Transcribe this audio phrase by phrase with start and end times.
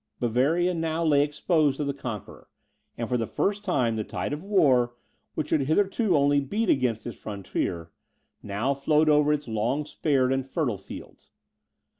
[0.19, 2.47] Bavaria now lay exposed to the conqueror;
[2.97, 4.95] and, for the first time, the tide of war,
[5.35, 7.91] which had hitherto only beat against its frontier,
[8.41, 11.29] now flowed over its long spared and fertile fields.